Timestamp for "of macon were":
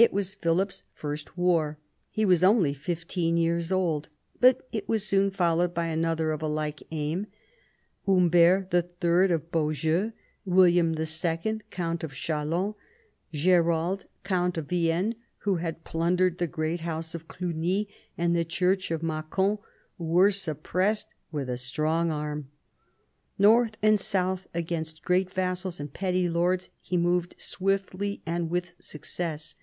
18.90-20.30